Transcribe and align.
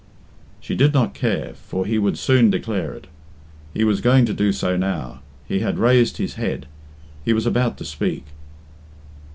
She 0.59 0.73
did 0.73 0.95
not 0.95 1.13
care, 1.13 1.53
for 1.53 1.85
he 1.85 1.99
would 1.99 2.17
soon 2.17 2.49
declare 2.49 2.91
it. 2.95 3.05
He 3.71 3.83
was 3.83 4.01
going 4.01 4.25
to 4.25 4.33
do 4.33 4.51
so 4.51 4.75
now; 4.75 5.19
he 5.47 5.59
had 5.59 5.77
raised 5.77 6.17
his 6.17 6.33
head, 6.41 6.65
he 7.23 7.33
was 7.33 7.45
about 7.45 7.77
to 7.77 7.85
speak. 7.85 8.25